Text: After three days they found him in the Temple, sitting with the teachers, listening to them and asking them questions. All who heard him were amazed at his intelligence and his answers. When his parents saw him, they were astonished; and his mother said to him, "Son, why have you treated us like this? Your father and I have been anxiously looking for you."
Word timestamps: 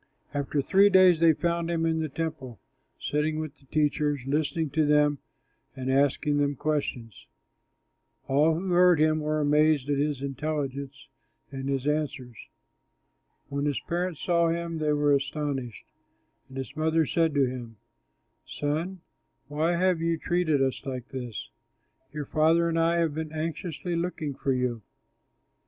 After 0.33 0.63
three 0.63 0.89
days 0.89 1.19
they 1.19 1.33
found 1.33 1.69
him 1.69 1.85
in 1.85 1.99
the 1.99 2.09
Temple, 2.09 2.59
sitting 2.99 3.37
with 3.37 3.59
the 3.59 3.67
teachers, 3.67 4.19
listening 4.25 4.71
to 4.71 4.83
them 4.83 5.19
and 5.75 5.91
asking 5.91 6.37
them 6.37 6.55
questions. 6.55 7.27
All 8.27 8.55
who 8.55 8.71
heard 8.71 8.99
him 8.99 9.19
were 9.19 9.39
amazed 9.39 9.89
at 9.91 9.99
his 9.99 10.23
intelligence 10.23 11.07
and 11.51 11.69
his 11.69 11.85
answers. 11.85 12.35
When 13.49 13.65
his 13.65 13.79
parents 13.81 14.21
saw 14.23 14.49
him, 14.49 14.79
they 14.79 14.91
were 14.91 15.13
astonished; 15.13 15.85
and 16.49 16.57
his 16.57 16.75
mother 16.75 17.05
said 17.05 17.35
to 17.35 17.45
him, 17.45 17.77
"Son, 18.47 19.01
why 19.49 19.73
have 19.75 20.01
you 20.01 20.17
treated 20.17 20.63
us 20.63 20.83
like 20.83 21.09
this? 21.09 21.49
Your 22.11 22.25
father 22.25 22.67
and 22.67 22.79
I 22.79 22.97
have 22.97 23.13
been 23.13 23.31
anxiously 23.31 23.95
looking 23.95 24.33
for 24.33 24.51
you." 24.51 24.81